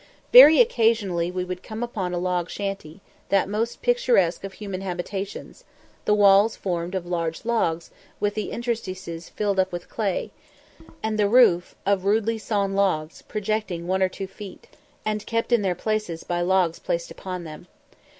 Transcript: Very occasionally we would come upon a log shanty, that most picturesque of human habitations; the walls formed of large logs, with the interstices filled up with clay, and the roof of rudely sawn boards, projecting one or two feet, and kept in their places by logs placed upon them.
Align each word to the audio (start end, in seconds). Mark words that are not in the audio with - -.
Very 0.33 0.59
occasionally 0.59 1.29
we 1.29 1.43
would 1.43 1.61
come 1.61 1.83
upon 1.83 2.11
a 2.11 2.17
log 2.17 2.49
shanty, 2.49 3.01
that 3.29 3.47
most 3.47 3.83
picturesque 3.83 4.43
of 4.43 4.53
human 4.53 4.81
habitations; 4.81 5.63
the 6.05 6.15
walls 6.15 6.55
formed 6.55 6.95
of 6.95 7.05
large 7.05 7.45
logs, 7.45 7.91
with 8.19 8.33
the 8.33 8.49
interstices 8.49 9.29
filled 9.29 9.59
up 9.59 9.71
with 9.71 9.89
clay, 9.89 10.31
and 11.03 11.19
the 11.19 11.29
roof 11.29 11.75
of 11.85 12.03
rudely 12.03 12.39
sawn 12.39 12.73
boards, 12.73 13.21
projecting 13.21 13.85
one 13.85 14.01
or 14.01 14.09
two 14.09 14.25
feet, 14.25 14.65
and 15.05 15.27
kept 15.27 15.51
in 15.51 15.61
their 15.61 15.75
places 15.75 16.23
by 16.23 16.41
logs 16.41 16.79
placed 16.79 17.11
upon 17.11 17.43
them. 17.43 17.67